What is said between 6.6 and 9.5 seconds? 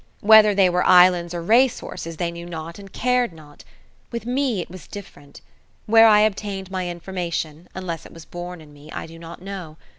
my information, unless it was born in me, I do not